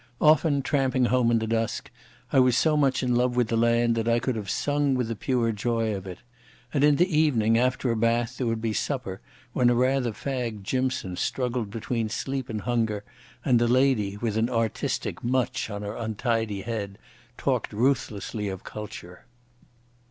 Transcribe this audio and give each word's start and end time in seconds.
Often, 0.19 0.63
tramping 0.63 1.05
home 1.05 1.29
in 1.29 1.37
the 1.37 1.45
dusk, 1.45 1.91
I 2.33 2.39
was 2.39 2.57
so 2.57 2.75
much 2.75 3.03
in 3.03 3.13
love 3.13 3.35
with 3.35 3.49
the 3.49 3.55
land 3.55 3.93
that 3.93 4.07
I 4.07 4.17
could 4.17 4.35
have 4.35 4.49
sung 4.49 4.95
with 4.95 5.09
the 5.09 5.15
pure 5.15 5.51
joy 5.51 5.93
of 5.93 6.07
it. 6.07 6.17
And 6.73 6.83
in 6.83 6.95
the 6.95 7.15
evening, 7.15 7.55
after 7.55 7.91
a 7.91 7.95
bath, 7.95 8.35
there 8.39 8.47
would 8.47 8.61
be 8.63 8.73
supper, 8.73 9.21
when 9.53 9.69
a 9.69 9.75
rather 9.75 10.11
fagged 10.11 10.63
Jimson 10.63 11.17
struggled 11.17 11.69
between 11.69 12.09
sleep 12.09 12.49
and 12.49 12.61
hunger, 12.61 13.03
and 13.45 13.59
the 13.59 13.67
lady, 13.67 14.17
with 14.17 14.37
an 14.37 14.49
artistic 14.49 15.23
mutch 15.23 15.69
on 15.69 15.83
her 15.83 15.95
untidy 15.95 16.61
head, 16.63 16.97
talked 17.37 17.71
ruthlessly 17.71 18.47
of 18.47 18.63
culture. 18.63 19.25